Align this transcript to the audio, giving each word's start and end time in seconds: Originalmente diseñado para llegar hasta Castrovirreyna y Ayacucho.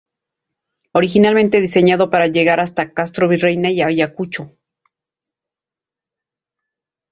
Originalmente 0.93 1.61
diseñado 1.61 2.09
para 2.09 2.25
llegar 2.25 2.59
hasta 2.59 2.91
Castrovirreyna 2.91 3.69
y 3.69 3.83
Ayacucho. 3.83 4.51